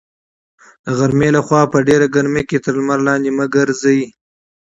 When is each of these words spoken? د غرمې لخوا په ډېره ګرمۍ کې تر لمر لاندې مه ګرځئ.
د 0.83 0.87
غرمې 0.97 1.29
لخوا 1.35 1.61
په 1.73 1.77
ډېره 1.87 2.07
ګرمۍ 2.15 2.43
کې 2.49 2.57
تر 2.65 2.73
لمر 2.79 2.99
لاندې 3.07 3.29
مه 3.37 3.45
ګرځئ. 3.55 4.01